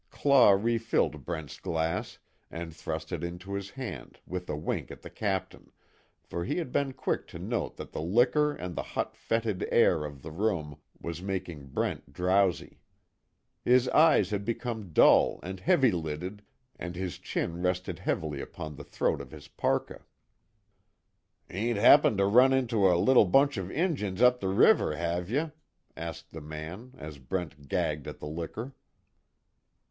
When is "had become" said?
14.31-14.91